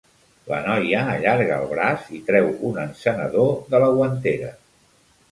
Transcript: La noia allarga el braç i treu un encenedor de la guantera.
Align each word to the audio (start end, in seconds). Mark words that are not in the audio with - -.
La 0.51 0.59
noia 0.67 1.01
allarga 1.15 1.59
el 1.65 1.67
braç 1.73 2.07
i 2.19 2.21
treu 2.29 2.49
un 2.69 2.79
encenedor 2.85 3.51
de 3.75 3.83
la 3.85 3.91
guantera. 3.99 4.49